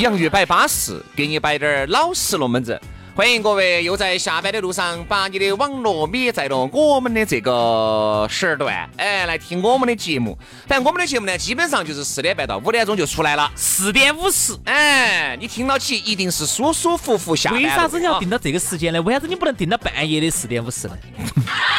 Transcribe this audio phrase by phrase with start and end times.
[0.00, 2.80] 洋芋摆巴适，给你摆点儿老实龙门阵。
[3.14, 10.38] 欢迎各位又在下班的路上把你的网络灭在了我们的这个时段，哎，来听我们的节目。
[10.66, 14.56] 反正我们的节目呢，基本上就是四点半到五点钟就出来了，四点五十。
[14.64, 17.62] 哎，你听到起一定是舒舒服服下班。
[17.62, 19.02] 为啥子你要定到这个时间呢？
[19.02, 20.96] 为啥子你不能定到半夜的四点五十呢？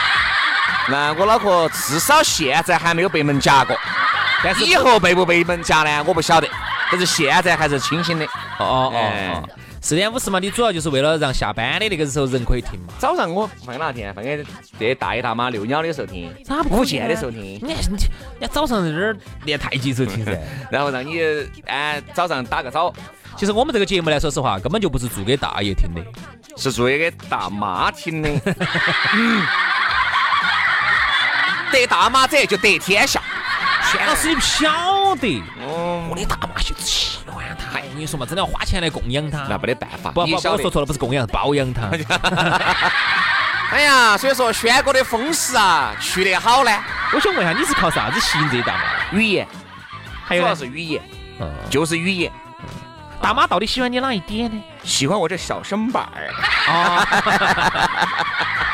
[0.90, 3.76] 那我脑壳至少现在还没有被门夹过，
[4.44, 6.04] 但是以后被不被门夹呢？
[6.06, 6.48] 我不晓得。
[6.92, 8.26] 但是现在还是清醒的。
[8.60, 9.50] 哦哦哦，
[9.82, 12.94] 四点五十嘛，你主要就是为了让下班的那个时候人可以听嘛。
[13.00, 14.14] 早上我放哪天？
[14.14, 14.44] 放给
[14.78, 16.86] 这大爷大妈遛鸟的时候听，咋不？
[16.86, 17.42] 见的时候听。
[17.42, 17.76] 你你
[18.40, 20.38] 你早上在这儿练太极时候听噻。
[20.70, 21.20] 然后让你
[21.66, 22.94] 哎早上打个早。
[23.38, 26.04] 其实我们这个节目来，说实话根本就不是做给大爷听的，
[26.58, 28.30] 是做给大妈听的。
[31.72, 33.22] 得大妈者就得天下。
[33.92, 34.72] 轩老师，你不晓
[35.16, 35.44] 得，
[36.10, 37.78] 我的大妈就是喜欢他。
[37.78, 40.12] 我跟你说嘛，真的要花钱来供养他，那没得办法。
[40.12, 41.90] 不不，我说错了，不是供养，包养他。
[43.72, 46.72] 哎呀，所以说轩哥的风势啊，去得好呢。
[47.14, 48.84] 我想问一下，你是靠啥子吸引这大妈？
[49.12, 49.46] 语言，
[50.26, 51.04] 还有主要是语言，
[51.70, 52.32] 就是语言。
[53.22, 54.64] 大妈到底喜欢你哪一点呢？
[54.86, 56.32] 喜欢我这小身板儿。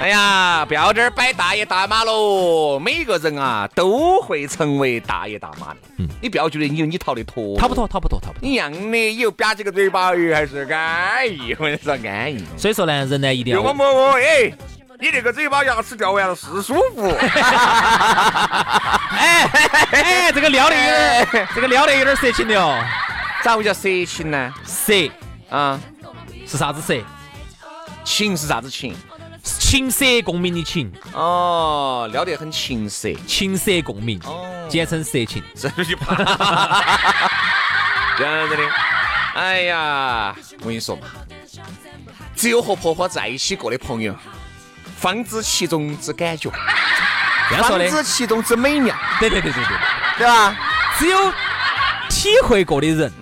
[0.00, 2.78] 哎呀，不要这儿摆大爷大妈喽！
[2.78, 5.76] 每个人啊都会成为大爷大妈的。
[5.98, 8.48] 嗯，你不要觉得你你逃得脱，逃不脱，逃不脱，逃不脱。
[8.48, 11.54] 一样的，以后吧唧个嘴巴，还是安逸。
[11.58, 12.42] 我跟你说，安逸。
[12.56, 13.60] 所以说呢，人呢一定要。
[13.60, 14.50] 我摸摸，哎，
[14.98, 17.06] 你这个嘴巴牙齿掉完了是舒服。
[19.12, 19.44] 哎
[19.92, 20.80] 哎，这个撩的有
[21.26, 22.82] 点，这个撩的有点色情的哦。
[23.44, 24.54] 咋会叫色情呢？
[24.64, 24.94] 色
[25.50, 25.78] 啊，
[26.46, 26.96] 是啥子色？
[28.02, 28.96] 情是啥子情？
[29.70, 34.20] 琴瑟共鸣的情哦，撩得很情色，情色共鸣，
[34.68, 35.40] 简称色情。
[35.54, 35.76] 这样
[38.48, 38.62] 子的。
[39.36, 41.02] 哎呀，我跟你说嘛，
[42.34, 44.12] 只有和婆婆在一起过的朋友，
[44.96, 46.50] 方知其中之感觉，
[47.62, 48.92] 方知其中之美妙。
[49.20, 49.76] 对对对对对，
[50.18, 50.52] 对吧？
[50.98, 51.32] 只有
[52.08, 53.12] 体会过的人。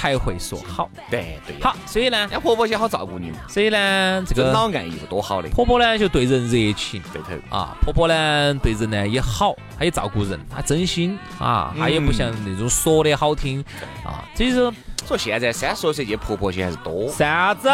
[0.00, 1.54] 才会说好，对对。
[1.62, 3.36] 好，所以呢，那婆婆些好照顾你嘛。
[3.46, 5.48] 所以呢，这个老爱意多好的。
[5.50, 7.76] 婆婆呢就对人热情，对头啊。
[7.82, 13.62] 婆婆呢对人呢也好，她也照顾人，她真心啊，她也不像那种说的好听
[14.02, 14.24] 啊。
[14.34, 14.72] 所以说，
[15.06, 17.06] 说现在三十多岁的婆婆些还是多。
[17.10, 17.68] 啥子？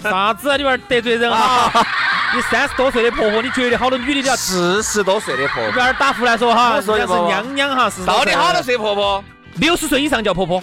[0.00, 0.56] 啥子？
[0.56, 1.72] 你玩得罪人啊？
[2.36, 5.74] 你三十多岁的婆婆，你觉得好多女的都要四十多岁的婆婆？
[5.74, 9.24] 你儿打胡来说哈，人家是娘娘哈，是到底好多岁婆婆？
[9.56, 10.62] 六十岁以上叫婆婆。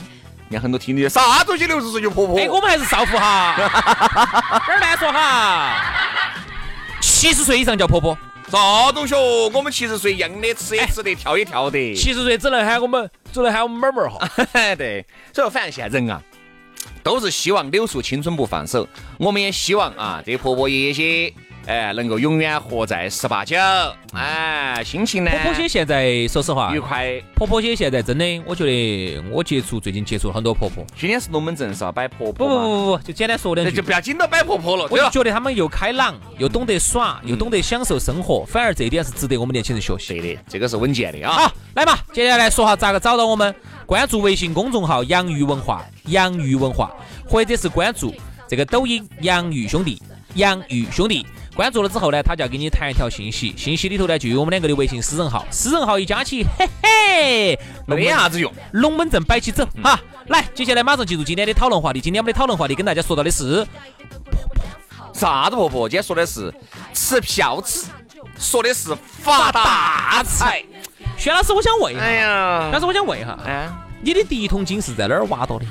[0.59, 2.39] 很多听的啥东西六十岁就婆婆？
[2.39, 5.75] 哎，我们还是少妇哈，哪儿乱说哈？
[7.01, 8.17] 七十岁以上叫婆婆，
[8.49, 9.49] 啥东西哦？
[9.53, 11.95] 我们七十岁一样的吃也吃得，跳也跳的。
[11.95, 14.75] 七十岁只能喊我们，只能喊我们妹妹哈。
[14.75, 16.21] 对，所以反正现在人啊，
[17.01, 18.87] 都是希望柳树青春不放手。
[19.17, 21.33] 我们也希望啊，这婆婆爷爷些。
[21.65, 23.57] 哎，能够永远活在十八九，
[24.13, 25.31] 哎，心情呢？
[25.31, 27.21] 婆婆姐现在说实话愉快。
[27.35, 30.85] 婆婆姐现在真的，我觉得我接触最近接触了很多婆婆。
[30.99, 34.87] 今天是龙门阵是要摆婆婆不不不不，就简单说两句，就不要紧到摆婆婆了。
[34.91, 40.37] 我就觉得他们又开朗，又懂得耍，又懂得享受生活，反而这一点是值得我们年轻人学习的。
[40.49, 41.31] 这个是稳健的啊。
[41.31, 43.55] 好，来嘛，接下来说下咋个找到我们？
[43.85, 46.91] 关注微信公众号“洋芋文化”，洋芋文化，
[47.25, 48.13] 或者是关注
[48.49, 50.01] 这个抖音“洋芋兄弟”，
[50.35, 51.25] 洋芋兄弟。
[51.55, 58.51] 关注了之后呢，他就要给你弹一条信息，信息里头呢就有我们两个的微信私人号，私人号一加起，嘿嘿，没啥子用。
[58.71, 62.01] 龙门阵摆起走哈，来，接下来马上进入今天的讨论话题。
[62.01, 63.65] 今天我们的讨论话题跟大家说到的是
[65.13, 65.87] 啥子婆婆？
[65.87, 66.51] 今天说的是
[66.91, 67.85] 吃票子
[68.39, 70.63] 说的是发大财。
[71.17, 73.69] 薛老师，我想问一下，哎呀但，是我想问一下，哎，
[74.01, 75.65] 你的第一桶金是在哪儿挖到的？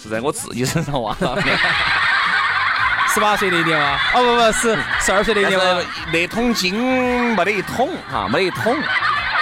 [0.00, 1.42] 是在我自己身上挖到的。
[3.14, 3.96] 十八岁那一年吗？
[4.12, 5.64] 哦不不，是十二岁那年吗？
[6.12, 6.74] 那桶金
[7.36, 8.76] 没得一桶哈，没得一桶，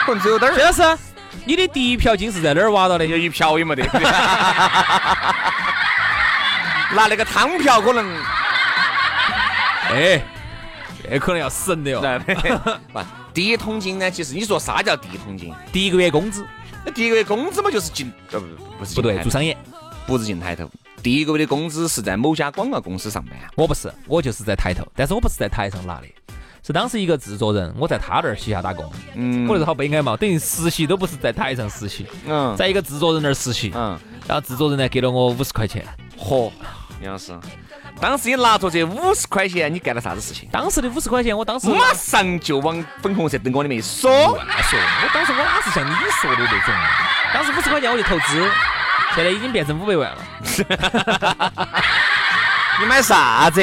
[0.05, 0.83] 可能只有点儿，薛老师，
[1.47, 3.07] 你的第一瓢金是在哪儿挖到的？
[3.07, 3.83] 有一瓢也没得。
[6.95, 8.15] 拿那个汤瓢可能，
[9.91, 10.21] 哎，
[11.11, 12.03] 这可能要死人的哟。
[12.93, 13.01] 不，
[13.33, 15.51] 第一桶金呢，其实你说啥叫第一桶金？
[15.73, 16.47] 第一个月工资
[16.85, 18.47] 那第一个月工资嘛，就是进，呃不
[18.81, 19.57] 不是不对，做商业。
[20.07, 20.71] 不是进抬头。
[21.03, 26.07] 第一个月的工资是在某家广告公司上班，我不是，我就是在台头，但是我不是在台上拿的，
[26.65, 28.89] 是当时一个制作人，我在他那儿旗下打工。
[29.17, 29.49] 嗯。
[29.49, 32.55] 我那是好悲哀嘛，等于实习都不是在台上实习，嗯。
[32.57, 35.85] 在一个制作人那儿实习，嗯，然后制作人呢给了我五十块钱。
[36.17, 36.53] 嚯，
[37.01, 37.37] 杨老师，
[38.01, 40.49] 当时你拿着这五十块钱，你干了啥子事情？
[40.53, 44.09] 当时的五十块钱，我当时马上就往粉红色灯光里面一锁。
[44.09, 46.75] 乱说，我当时我哪是像你说的那种，
[47.35, 48.49] 当时五十块钱我就投资，
[49.17, 50.19] 现在已经变成五百万了。
[52.81, 53.61] 你买啥子？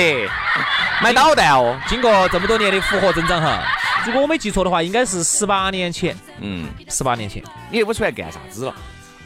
[1.01, 1.77] 买导弹哦。
[1.87, 3.63] 经过这么多年的复合增长哈，
[4.05, 7.41] 如果我没记错的话，应该是十八年前，嗯，十八年前。
[7.71, 8.73] 你又不出来干啥子了？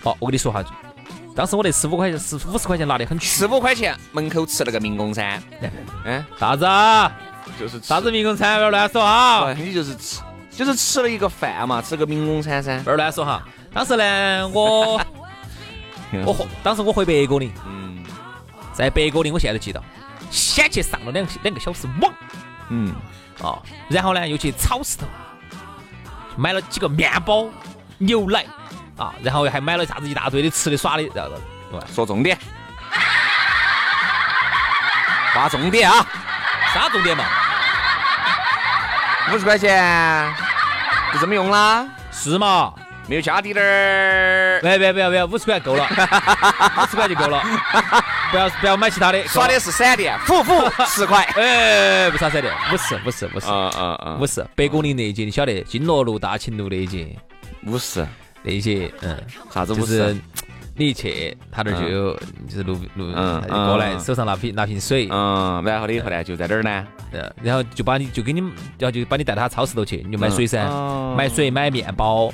[0.04, 0.64] 哦，我跟你说哈，
[1.36, 5.42] 当时我那十五块钱，十五十块钱拿得很十五块钱门口吃了个民工餐，
[6.06, 7.12] 嗯，啥子啊？
[7.60, 8.56] 就是啥子民工餐？
[8.56, 9.46] 不要乱说啊！
[9.50, 9.54] 啊？
[9.54, 12.80] 你就是吃，就是吃了一个饭嘛，吃个民工餐噻。
[12.80, 13.44] 不要乱说哈。
[13.74, 15.02] 当时呢，我
[16.26, 18.04] 我回，当时我回白果岭，嗯
[18.74, 19.82] 在白果岭，我现在都记得，
[20.30, 22.14] 先去上了两两个小时网
[22.70, 22.94] 嗯，
[23.42, 25.06] 啊，然后呢又去超市头
[26.36, 27.48] 买了几个面包、
[27.98, 28.46] 牛奶
[28.98, 31.32] 啊，然后还买了啥子一大堆的吃的耍的，然后？
[31.94, 32.38] 说重点，
[35.34, 36.06] 划重点啊！
[36.74, 37.24] 啥重点嘛？
[39.32, 40.34] 五十块钱
[41.14, 42.74] 就这么用啦，是嘛？
[43.08, 44.60] 没有加滴点儿。
[44.62, 45.84] 不要不要不要不要，五十块够了，
[46.82, 47.42] 五十块就够了，
[48.32, 49.22] 不要不要买其他的。
[49.28, 50.54] 耍的是闪电，虎虎
[50.88, 51.24] 十块。
[51.36, 54.18] 哎，不啥闪电，五十，五十，五十，啊啊啊。
[54.20, 54.46] 五十。
[54.56, 57.08] 百公里那一节你晓得，金罗路、大秦路那一节，
[57.66, 58.06] 五十，
[58.42, 59.18] 那一节，嗯，
[59.52, 60.18] 啥子五就是十？
[60.76, 62.14] 你一去，他那儿就有，
[62.48, 64.00] 就是路路，嗯他就过来，嗯。
[64.00, 66.88] 手上拿瓶拿瓶水，嗯，然后呢以后呢，就在哪儿呢？
[67.12, 68.40] 嗯，然后就把你就给你，
[68.80, 70.64] 然后就把你带到他超市头去，你就买水噻。
[70.64, 72.34] 哦，买水买面包，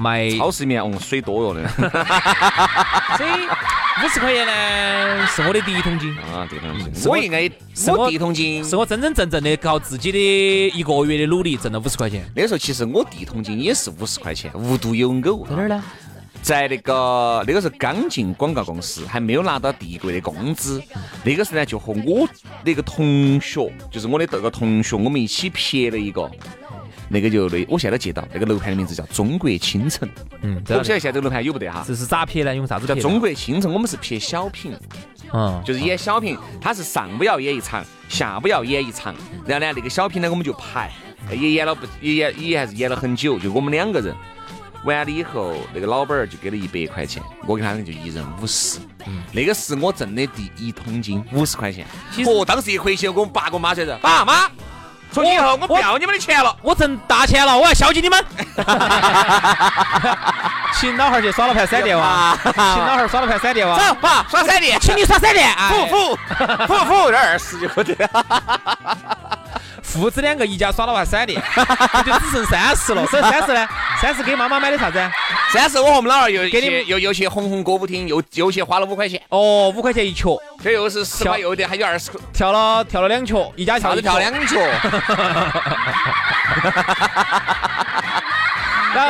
[0.00, 1.68] 买，超市里面哦，水多哟的。
[3.18, 3.30] 所以
[4.02, 7.42] 五十块钱呢是我的第一桶金，啊，第一桶金，我我应该，
[7.74, 10.18] 是我我第一桶金，是我真真正正的靠自己的
[10.74, 12.24] 一个月的努力挣了五十块钱。
[12.34, 15.46] 那时候其实我第一桶金也是五十块钱，无独有偶。
[15.46, 15.84] 在哪儿呢？
[16.40, 20.82] 在那个那个时候刚进广告公司，还没有拿到第一个月的工资。
[21.22, 22.26] 那个时候呢，就和我
[22.64, 26.30] 那个同学，就是我的这个同学，我们一起撇了一个。
[27.12, 30.08] 那个就那，我现在都记到那个楼盘的名字叫中国青城，
[30.42, 32.54] 嗯，我不晓得现在这个楼盘有不得哈，这是咋撇呢？
[32.54, 32.86] 用啥子？
[32.86, 33.72] 叫中国青城。
[33.72, 34.72] 我们是拍小品，
[35.32, 39.12] 嗯，就是演小品，他是上午要演一场，下午要演一场，
[39.44, 40.90] 然后呢，那个小品呢我们就排，
[41.30, 44.14] 也演了不也演也还是演了很久，就我们两个人。
[44.82, 48.78] 完了以后，那个老板儿就给了一百块钱，我跟他们就一人五十。
[49.30, 51.84] 那个是我挣的第一桶金，五十块钱。
[52.26, 54.50] 哦，当时一回去，我跟我爸跟我妈说是，爸妈，
[55.12, 56.54] 从今以后我不要你们的钱了。
[56.62, 58.24] 我挣大钱了，我要孝敬你们。
[60.74, 62.36] 请老汉儿去耍了盘闪电哇！
[62.42, 63.76] 请老汉儿耍了盘闪电哇！
[63.76, 65.52] 走，爸，耍闪电，请你耍闪电。
[65.52, 66.16] 哎虎虎
[66.66, 67.96] 虎虎，有点二十就可以。
[69.92, 71.42] 父子两个一家耍了盘闪电，
[72.06, 73.04] 就只剩三十了。
[73.08, 73.66] 剩三十呢？
[74.00, 75.10] 三十给妈妈买的啥子？
[75.52, 80.26] 三十，我和我们老二又给你去又又去红红歌舞厅，又又去花了五块钱，哦，五块钱一曲，
[80.62, 84.20] 这又是十块，又得还有二十块，跳了跳了两曲，一家跳一球啥子跳。
[84.30, 84.56] 两曲。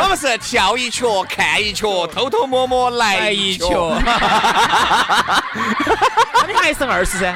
[0.02, 3.64] 我们是跳一曲，看一曲，偷偷摸摸来来一曲。
[6.34, 7.34] 那 你还剩二十噻？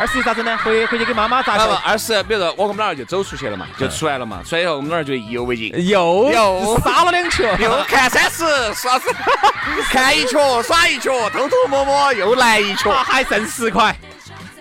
[0.00, 0.56] 二十咋子呢？
[0.64, 1.80] 回回去给妈妈砸那么球。
[1.84, 8.42] 二十，比如说我跟我们老二就走出去了嘛，就出来了嘛，出来以后我们老二就意犹未尽，又又杀了两球，又看三十，
[8.72, 9.10] 耍子，
[9.92, 13.94] 看一球耍一球，偷偷摸摸又来一球，还剩十块。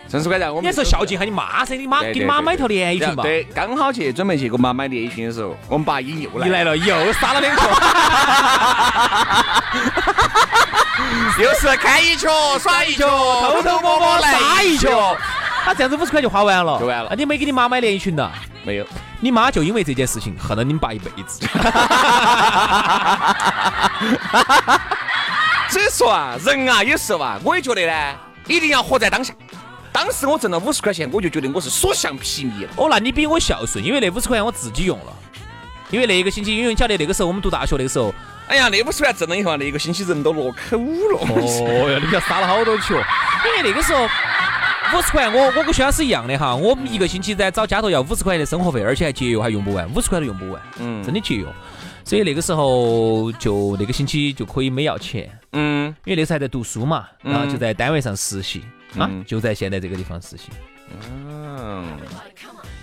[0.09, 1.77] 三十块钱我们你还说孝敬下你妈噻？
[1.77, 3.23] 你妈给你妈买条连衣裙吧。
[3.23, 7.61] 对，刚好去准备去给我妈买连衣裙的时候，我们爸一又来了又杀了两球，
[11.39, 15.15] 又是看一球耍一球，偷偷摸摸来杀一球。
[15.63, 18.31] 他这样子五十块就花完了，就完了那你没给你妈买连衣裙呐？
[18.63, 18.85] 没有。
[19.19, 21.45] 你妈就因为这件事情恨了你们爸一辈子。
[25.69, 28.15] 所以说啊，人啊，有时候啊，我也觉得呢，
[28.47, 29.33] 一定要活在当下。
[29.91, 32.69] 当时我挣了五十块钱，我就觉得我是所向披靡了。
[32.77, 35.13] 哦，那你比我孝顺，因为那五十块钱我自己用了。
[35.89, 38.13] 因为那个星期，因为你晓得那个时候我们读大学那个时候，
[38.49, 41.19] 哎呀，那五十块挣了以后，那个星期人都落口了。
[41.21, 43.03] 哦哟，你要撒了好多去哦。
[43.45, 51.45] 因为那个时候五十块，我我跟薛老师一样的哈，我们一个星期在找家头要五十块的生活费，而且还节约，还用不完，五十块都用不完，嗯，真的节约。
[52.03, 58.63] 所以那个时候就那个星期就可以没要钱，嗯，因为那时候还在读书嘛，然后就在单位上实习
[58.97, 60.49] 啊，就在现在这个地方实习，
[61.07, 61.85] 嗯。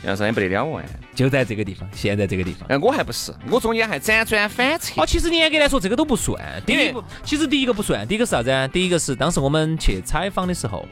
[0.03, 0.85] 要是也不得了完，
[1.15, 2.69] 就在这个地方，现在这个地方。
[2.69, 5.01] 哎，我还不是，我中间还辗转反侧。
[5.01, 6.41] 哦，其实严格来说，这个都不算。
[6.65, 8.07] 第一，其实第一个不算。
[8.07, 8.71] 第一个是啥子？
[8.73, 10.87] 第一个是当时我们去采访的时候，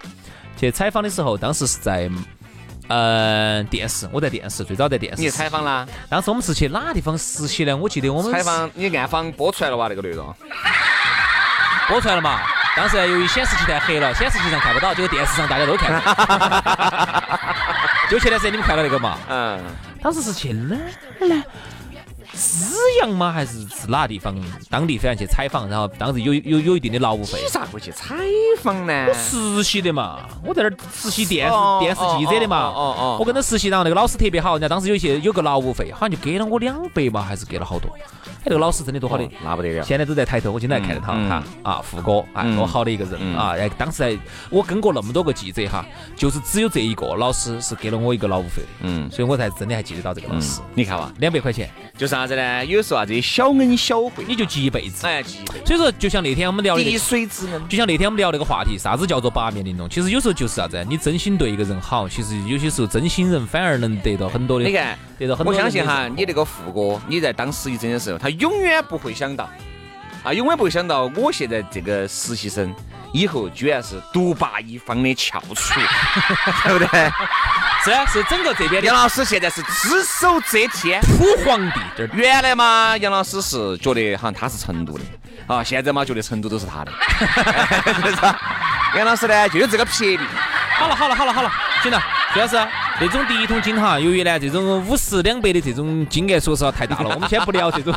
[0.56, 2.10] 去采访的时候，当时是在
[2.88, 5.22] 嗯电视，我在电视，最早在电视。
[5.22, 5.86] 你采访啦？
[6.08, 7.76] 当时我们是去哪个地方实习呢？
[7.76, 9.86] 我记得我们采访，你暗访播出来了哇？
[9.88, 10.34] 那个内容
[11.88, 12.40] 播出来了嘛？
[12.76, 16.00] 当时由于显示器太黑了，显示器上看不到，结果电视上大家都看到。
[18.10, 19.18] 就前段时间你们看到那个嘛？
[19.28, 19.60] 嗯。
[20.02, 21.42] 当时是去哪儿呢？
[22.32, 23.30] 资阳吗？
[23.30, 24.36] 还是是哪个地方？
[24.68, 27.38] 当地非要去采访，然后当时有有有一定的劳务费。
[27.42, 28.16] 你咋会去采
[28.60, 29.06] 访呢？
[29.08, 32.58] 我实习的嘛，我在那儿实习电视电视记者的嘛。
[32.66, 33.16] 哦哦。
[33.20, 37.90] 我跟他实习，然后那个老师特别好，人家当时有些有个劳务费，好像就给了我两百嘛，还是给了好多。
[38.44, 39.82] 哎，这个老师真的多好的，那不得了！
[39.82, 43.54] 现在都在抬头，我经常看得到他啊，副哥啊，多好的一个人啊！
[43.56, 44.18] 哎，当时
[44.50, 45.84] 我跟过那么多个记者哈，
[46.14, 50.60] 就是只有这一个老师是给了我一个劳务费的，嗯，所以我才真的还记得到这个老师。
[50.74, 52.64] 你看嘛，两百块钱，就啥子呢？
[52.66, 55.06] 有时候啊，这些小恩小惠，你就记一辈子。
[55.06, 55.66] 哎，记一辈子。
[55.66, 59.88] 所以说，就像那天我们聊的滴水之恩，就像那天我们聊那个话题，啥子叫做八面玲珑？
[59.88, 60.84] 其实有时候就是啥子？
[60.86, 64.66] 你真心对一个人好，其实有些时候真心人反而能得到很多的。
[64.66, 65.52] 你看，得到很多。
[65.52, 69.14] 我相信哈，你那个副哥，你在当实习生的时候，他永远不会。
[69.14, 69.48] 想到
[70.24, 72.74] 啊，永远不会想到，我现在这个实习生
[73.12, 75.80] 以后居然是独霸一方的翘楚，
[76.64, 77.12] 对不对？
[77.84, 81.80] 是是，整个这边杨老师现在是只手遮天，土皇帝。
[82.14, 85.04] 原来嘛，杨老师是觉得好像他是成都的，
[85.46, 86.92] 啊，现在嘛觉得成都都是他的。
[88.96, 90.18] 杨老师呢，就有这个魄力。
[90.76, 92.56] 好了好了好了好了，行了，徐老师。
[93.00, 97.10] 那种第一桶金哈，由于呢这种五十两百的这种金额，说实话太大了。
[97.14, 97.92] 我们先不聊这种，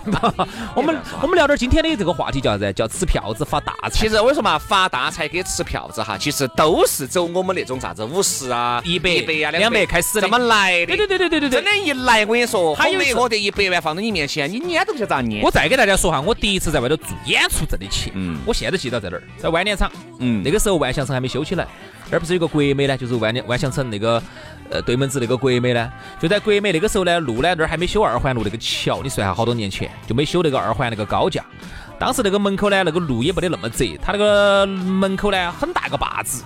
[0.73, 2.73] 我 们我们聊点今天的这个话题，叫啥子？
[2.73, 3.89] 叫吃票子发大财。
[3.91, 10.21] 其实我说嘛，发大财跟吃票子哈，其实都是走我们那种啥子五十啊、一百、一百啊、两百开始的。
[10.21, 10.97] 怎么来的？
[10.97, 11.61] 对对对对对对对。
[11.61, 15.43] 真的，一来我跟你说，还有我这一百万放在你面前，你撵都不晓得咋撵。
[15.43, 21.67] 我再给大家说哈，我第一次在外头做演出挣的钱，嗯，我现在记到在哪儿，在万年场，嗯，那个时候万象城还没修起来，
[22.09, 24.21] 那不是有个国美呢，就是万年万象城那个。
[24.69, 31.41] 呃，对门子那个国美呢，就在国美那个时候呢，路呢那儿还没修二环路那个桥，你算下好多年前就没修那个二环那个高架。
[31.97, 36.43] 当时那个门口呢，那个路也没得那么窄，他那个门口呢很大个坝子。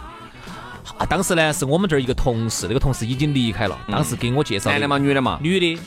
[0.99, 4.69] 啊，当时呢是我们这儿一个同事，那个同事已经离开了，当时给我介绍。
[4.69, 4.99] 男的嘛？
[4.99, 5.39] 女的嘛？
[5.41, 5.81] 女的，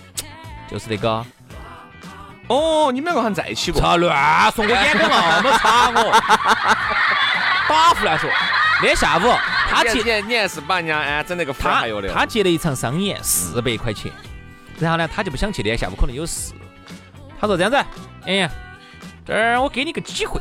[0.68, 1.24] 就是那个。
[2.48, 3.80] 哦，你们两个好像在一起过。
[3.80, 4.12] 操，乱
[4.50, 6.10] 说，我眼光那么差我。
[7.68, 8.28] 打胡乱说。
[8.80, 9.22] 那天下午。
[9.68, 14.12] 他接你还是把人家哎整那个他他接了一场商演四百块钱，
[14.78, 16.52] 然后呢他就不想去，的下午可能有事。
[17.40, 17.76] 他说这样子，
[18.26, 18.50] 哎呀，
[19.24, 20.40] 这儿我给你个机会，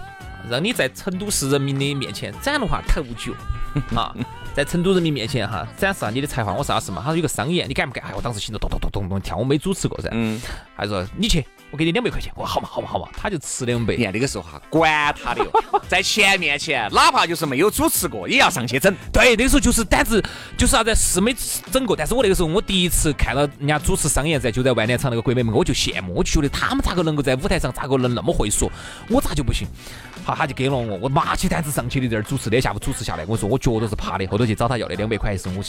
[0.50, 3.34] 让你在成都市人民的面前展露下头角
[4.00, 4.14] 啊，
[4.54, 6.54] 在成都人民面前哈展示下你的才华。
[6.54, 7.02] 我啥事嘛？
[7.04, 8.04] 他说有个商演，你敢不敢？
[8.06, 10.10] 哎，我当时心头咚咚咚咚咚跳，我没主持过噻。
[10.12, 10.40] 嗯，
[10.78, 11.46] 他说你去。
[11.74, 13.96] 我给你两百块钱，我好嘛好嘛好嘛，他就吃两百。
[13.96, 15.52] 你看那个时候哈，管他的哟，
[15.90, 18.96] 在钱面前，哪怕就是没有主持过，也要上去整。
[19.12, 20.24] 对，那个时候就是胆子，
[20.56, 21.36] 就是啥子是没
[21.72, 21.96] 整过。
[21.96, 28.72] 但是我那个时候，我第一次看到人家主持商演在就在万年场那个国美门，我就羡慕，我就觉得他们咋个能够在舞台上咋个能那么会说，
[29.10, 29.68] 我咋就不行？
[30.24, 35.60] 好，他就给了我，我麻起胆子上去的这儿主持，那下午主持下来，我说我脚都是趴的，后头去找他要那两百块是我，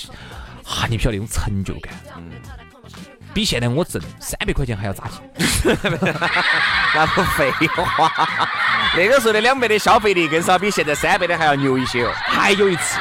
[0.70, 1.94] 啊，你不晓得那种成就感。
[2.18, 2.30] 嗯。
[3.34, 5.20] 比现在我挣三百块钱还要扎劲，
[6.94, 8.12] 那不废话。
[8.96, 12.12] 那个时候的两百的消费力更少比现在三百的还要牛一些哦。
[12.14, 13.00] 还有一次，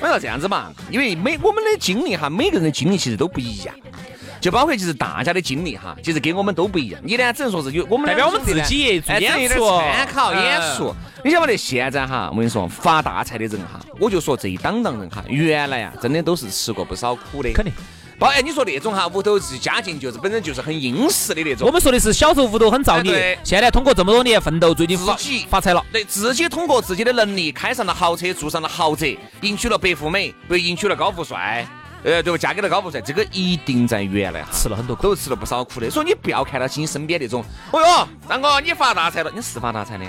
[0.00, 3.74] 我说这样子嘛，因为每我们的经历哈，每个人的经历其实都不一样，
[4.38, 7.00] 就包括就是大家的经历哈，其实跟我们都不一样。
[7.02, 10.94] 你呢，只能说是有我们代表我们自己做演出参考演出。
[11.24, 17.72] 你晓不得现在哈，我跟你说发大财的人哈，我就说这一档档人哈，原来呀真的都是吃过不少苦的，肯定。
[18.18, 21.64] 包哎，你说那种哈，屋头是家境就是本身就是很殷实的那种。
[21.66, 25.84] 我们说的是小时候屋头很造孽，现在通过这么多年奋斗，最近自己发财了。
[25.92, 31.64] 对，自己通过自己的能力开上了豪车，住上了豪宅，迎娶了白富美，不迎娶了高富帅，
[32.02, 32.36] 呃，对不？
[32.36, 35.88] 嫁给了高富帅，这个一定在原来哈吃了很多苦，都吃了不少苦的。
[35.88, 40.04] 所以你不要看到起你身边那种，哦哟，张哥你发大财了，你是发大财的。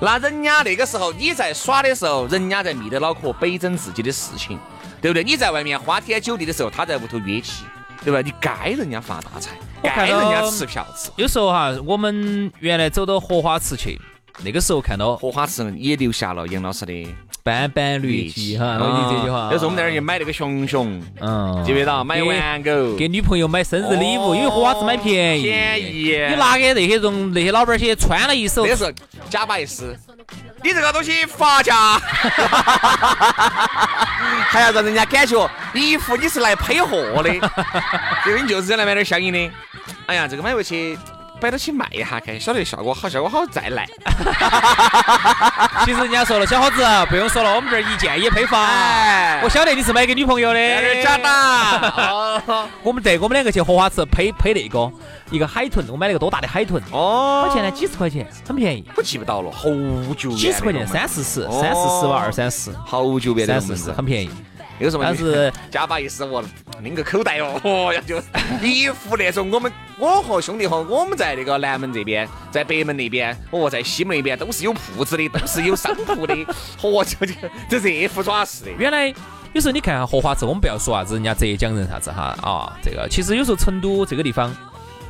[0.00, 4.58] 那人家那个时候你在耍的时候，人家在蜜得脑壳北整自己的事情。
[5.02, 5.24] 对不对？
[5.24, 7.64] 你在外面花天酒地的时候，他在屋头约起，
[8.04, 8.22] 对吧？
[8.22, 9.50] 你该人家发大财，
[9.82, 11.10] 该人家吃票子。
[11.16, 14.00] 有时候哈，我们原来走到荷花池去，
[14.44, 16.92] 那个时候看到荷花池也留下了杨老师的
[17.42, 19.48] 斑斑绿迹哈，我记这句话。
[19.50, 22.04] 那时候我们在那儿去买那个熊熊，嗯，记不记得？
[22.04, 25.42] 买给玩狗，给女朋友买生日礼物，哦因为荷花子买便宜。
[25.42, 26.16] 便宜。
[26.30, 28.94] 你拿给那些人那些老板儿些穿了一手那，是
[29.28, 29.96] 假把意思，
[30.62, 31.98] 你这个东西发价，
[34.48, 37.30] 还要让人家感觉你一副你是来配货的，
[38.24, 39.50] 结果你就是来买点相应的。
[40.06, 40.96] 哎呀，这个买回去
[41.42, 43.84] 摆到起卖一下，看晓得效果好，效果好再来。
[45.84, 48.64] 其实人家说了，小伙子不用说了，我们这儿一件也配发。
[48.64, 51.28] 哎我晓得你是买给女朋友的，假的。
[51.28, 54.88] 哦我们对，我们两个去荷花池配配那个
[55.32, 57.70] 一个海豚，我买了个多大的海豚，哦多少钱呢？
[57.72, 59.64] 几十块钱，很便宜，我记不到了，好
[60.16, 64.30] 久几十块钱，三四十，哦三四十吧，二三十，好久别的三四十，很便宜。
[65.00, 66.42] 但是假 把意思我
[66.82, 68.18] 拎个口袋哦， 哦呀就
[68.62, 76.34] 一副那种我们我和兄弟伙我们在那个南门这边，在北门那边，哦，在西门那边都是有铺子的，都是有商铺的，
[76.82, 77.34] 哦，就就
[77.68, 78.70] 就这副爪式的。
[78.72, 79.14] 原来
[79.52, 84.52] 有时候你看哈荷花池，我们不要说啥子人家浙江人啥子哈啊，这个其实有时候成都这个地方，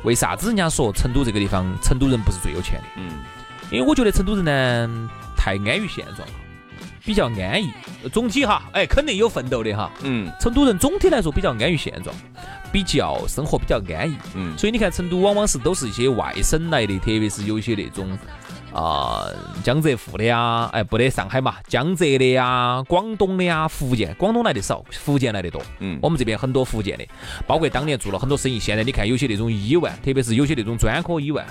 [0.02, 2.86] 为啥子人家说成都这个地方成都人不是最有钱的？
[2.96, 3.22] 嗯，
[3.70, 6.34] 因为我觉得成都人呢太安于现状了，
[7.04, 7.70] 比较安逸。
[8.12, 9.90] 总体哈，哎，肯定有奋斗的哈。
[10.02, 12.14] 嗯成都人总体来说比较安于现状，
[12.72, 14.16] 比较生活比较安逸。
[14.34, 18.18] 嗯，所以你看，成都往往是都是一些外省来的，特别是有些那种
[18.72, 19.26] 啊、
[19.62, 25.62] 江浙沪的呀，哎，不得上海嘛，江浙的呀、广东的呀、福建，广东来的少，福建来的多。
[25.80, 27.04] 嗯我们这边很多福建的，
[27.46, 28.58] 包括当年做了很多生意。
[28.58, 31.44] 现在你看有些那种医院，特别是有些那种专科医院，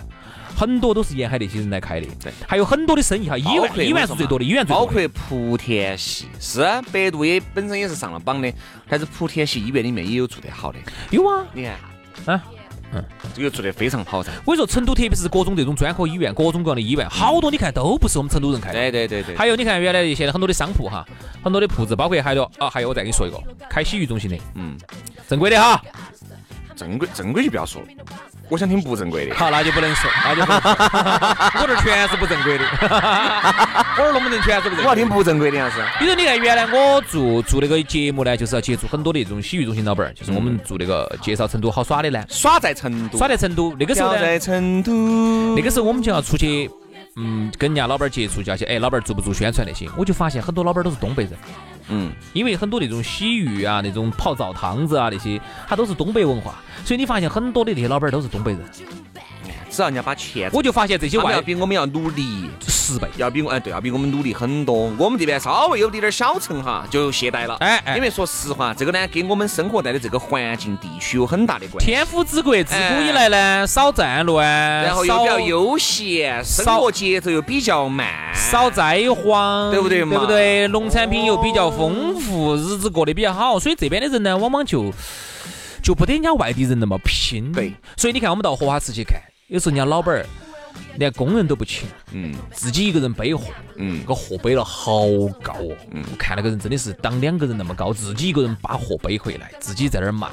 [0.62, 2.06] 很多都是沿海那些人来开的。
[2.24, 4.94] 对，还有很多的生意哈，医院医院是最多的，医院最包多包。
[4.94, 8.53] 括莆田系，是啊百度也本身也是上了榜的，
[8.88, 10.77] 但是莆田系医院里面也有做得好的，
[11.10, 12.44] 有啊，你看，啊，
[12.94, 13.03] 嗯，
[13.34, 14.32] 这个做得非常好噻。
[14.46, 18.80] 我跟你说，成都特别是各种这种专科医院，各种各样的医院，好多你看都不是我们成都人开的。
[18.80, 21.04] 对对对对，还有你看原来现在很多的商铺哈，
[21.43, 24.78] 很多的铺子，包括还有啊，还有我再给你说一个，开洗浴中心的，嗯，
[25.28, 25.82] 正规的哈。
[26.76, 27.88] 正规正规就不要说了，
[28.51, 29.35] 我想听不正规的。
[29.35, 30.69] 好，那就不能说，那就不能说。
[31.61, 34.83] 我这 儿全是不正规的，我这儿龙门阵全是不正规。
[34.83, 35.77] 我要听不正规的样子。
[35.97, 46.69] 比如你看，原来我做做那个节目呢，就是要接触很多的这种洗浴中心老板儿，就是我们做那个介绍成都好耍的呢，耍在成都，耍在成都那个时候呢，在成都，那个时候我们就要出去，
[47.17, 51.34] 嗯，跟人家老板接触，就要去，哎，老板做不做宣传那些，我就发现很多老板都是东北人。
[51.89, 58.62] 嗯，因为很多那种洗浴啊、那种泡澡堂子啊那些，他都是东北文化，所以你发现很多的那些老板都是东北人。
[59.71, 64.91] 只要人家把钱，我就发现这些外要外比我们要努力，十倍，要比我哎对，要比我们努力很多。
[64.99, 67.55] 我们这边稍微有点点小城哈，就懈怠了。
[67.55, 71.89] 哎哎因为说实话，这个呢跟我们生活在的这个环境地区有很大的关系。
[71.89, 74.45] 天府之国自古以来呢，少战乱，
[74.84, 80.67] 然后又比较悠闲，生活节奏又比较慢，少灾荒，对不对嘛对不对？
[80.67, 84.91] 农产品又比较丰富，日子过得比较好，所以这边的人呢，往往就
[85.81, 87.51] 就不得人家外地人那么拼。
[87.51, 90.25] 对，所以你看，我们到荷花池去看，有时候人家老板儿
[90.95, 92.33] 连工人都不请，嗯。
[92.53, 93.43] 自己一个人背货，
[93.75, 94.01] 嗯。
[94.05, 95.01] 个货背了好
[95.43, 100.29] 高哦，嗯，看那个人真的是当两个人那么高，自己一个人把货背回来，自己在那儿卖。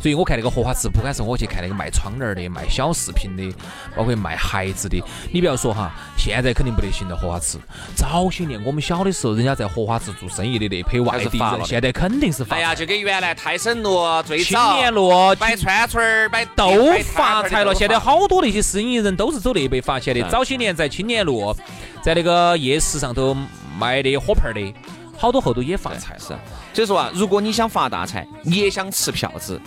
[0.00, 3.52] 所以我看那个荷花池，不管是我去看那个卖窗帘儿的、卖小饰品的，
[3.96, 7.58] 包括卖鞋子的，你不要说哈，现在肯定不得行了荷花池。
[7.96, 17.74] 早些年我们小的时候，人家在荷花池做生意的那批外地人，现在肯定是发哎呀，就跟原来泰森路最青年路摆串串儿、摆都发财了。
[17.74, 18.28] 现在好。
[18.28, 20.20] 多那些生意人都是走那辈发钱的。
[20.20, 21.56] 嗯早些年在青年路，
[22.02, 23.34] 在那个夜市上头
[23.78, 24.74] 卖的火盆儿的，
[25.16, 26.20] 好多后头也发财了。
[26.20, 26.26] 是，
[26.74, 29.58] 所以说啊，如果你想发大财，你也想吃票子，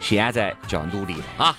[0.00, 1.54] 现在就要努力了啊！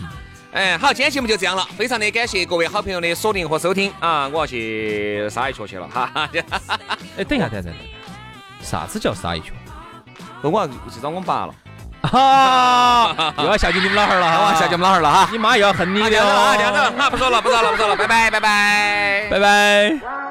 [0.52, 4.28] 哎，好，今天节目就这样了，非常的感谢各位好朋友的锁定和收听啊！
[4.28, 6.30] 我要去撒一脚去了，哈哈。
[7.18, 7.78] 哎，等一下，等一下，等一
[8.62, 9.54] 下，啥子叫撒一圈？
[10.42, 11.54] 我要去找我爸了，
[12.02, 15.30] 哈，又要孝敬你们老汉儿了哈，我要下去我们老汉儿了哈。
[15.32, 19.28] 你妈又要恨你的好这样子了啊，不说了，不说了，不说了，拜拜，拜拜。
[19.30, 20.31] 拜拜。